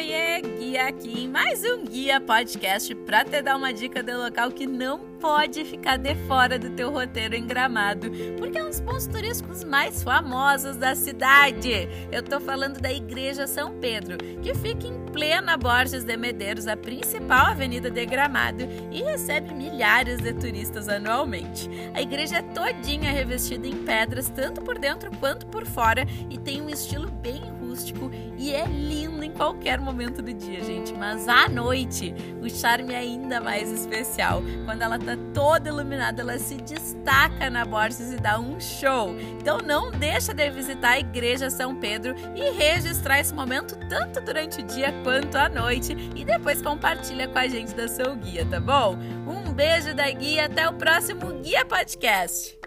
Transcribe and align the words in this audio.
Guia 0.00 0.86
aqui 0.88 1.24
em 1.24 1.28
mais 1.28 1.62
um 1.62 1.84
Guia 1.84 2.18
Podcast 2.18 2.94
para 2.94 3.22
te 3.22 3.42
dar 3.42 3.56
uma 3.56 3.70
dica 3.70 4.02
de 4.02 4.14
local 4.14 4.50
que 4.50 4.66
não 4.66 5.10
pode 5.20 5.62
ficar 5.66 5.98
de 5.98 6.14
fora 6.26 6.58
do 6.58 6.70
teu 6.70 6.90
roteiro 6.90 7.34
em 7.34 7.46
Gramado, 7.46 8.10
porque 8.38 8.56
é 8.56 8.64
um 8.64 8.70
dos 8.70 8.80
pontos 8.80 9.06
turísticos 9.06 9.62
mais 9.62 10.02
famosos 10.02 10.76
da 10.78 10.94
cidade. 10.94 11.86
Eu 12.10 12.22
tô 12.22 12.40
falando 12.40 12.80
da 12.80 12.90
Igreja 12.90 13.46
São 13.46 13.78
Pedro, 13.78 14.16
que 14.42 14.54
fica 14.54 14.86
em 14.86 14.98
plena 15.12 15.58
Borges 15.58 16.02
de 16.02 16.16
Medeiros, 16.16 16.66
a 16.66 16.76
principal 16.76 17.48
avenida 17.48 17.90
de 17.90 18.06
Gramado, 18.06 18.66
e 18.90 19.02
recebe 19.02 19.52
milhares 19.52 20.18
de 20.20 20.32
turistas 20.32 20.88
anualmente. 20.88 21.68
A 21.92 22.00
igreja 22.00 22.38
é 22.38 22.42
todinha 22.42 23.12
revestida 23.12 23.66
em 23.66 23.84
pedras, 23.84 24.30
tanto 24.30 24.62
por 24.62 24.78
dentro 24.78 25.10
quanto 25.18 25.46
por 25.48 25.66
fora, 25.66 26.06
e 26.30 26.38
tem 26.38 26.62
um 26.62 26.70
estilo 26.70 27.10
bem 27.10 27.42
rústico 27.60 28.10
e 28.40 28.54
é 28.54 28.64
lindo 28.64 29.22
em 29.22 29.30
qualquer 29.30 29.78
momento 29.78 30.22
do 30.22 30.32
dia, 30.32 30.64
gente. 30.64 30.94
Mas 30.94 31.28
à 31.28 31.46
noite, 31.46 32.14
o 32.40 32.48
charme 32.48 32.94
é 32.94 32.96
ainda 32.96 33.38
mais 33.38 33.70
especial. 33.70 34.42
Quando 34.64 34.80
ela 34.80 34.98
tá 34.98 35.14
toda 35.34 35.68
iluminada, 35.68 36.22
ela 36.22 36.38
se 36.38 36.54
destaca 36.54 37.50
na 37.50 37.66
Borges 37.66 38.12
e 38.12 38.16
dá 38.16 38.40
um 38.40 38.58
show. 38.58 39.14
Então 39.38 39.58
não 39.58 39.90
deixa 39.90 40.32
de 40.32 40.48
visitar 40.48 40.92
a 40.92 41.00
Igreja 41.00 41.50
São 41.50 41.76
Pedro 41.76 42.14
e 42.34 42.50
registrar 42.52 43.20
esse 43.20 43.34
momento 43.34 43.78
tanto 43.90 44.22
durante 44.22 44.60
o 44.60 44.62
dia 44.62 44.90
quanto 45.04 45.36
à 45.36 45.50
noite 45.50 45.94
e 46.16 46.24
depois 46.24 46.62
compartilha 46.62 47.28
com 47.28 47.38
a 47.38 47.46
gente 47.46 47.74
da 47.74 47.86
seu 47.88 48.16
guia, 48.16 48.46
tá 48.46 48.58
bom? 48.58 48.96
Um 49.26 49.52
beijo 49.52 49.94
da 49.94 50.10
guia, 50.10 50.46
até 50.46 50.66
o 50.66 50.72
próximo 50.72 51.26
Guia 51.42 51.66
Podcast. 51.66 52.59